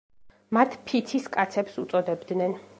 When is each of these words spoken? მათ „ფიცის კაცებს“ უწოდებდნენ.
მათ 0.57 0.73
„ფიცის 0.87 1.29
კაცებს“ 1.37 1.79
უწოდებდნენ. 1.85 2.61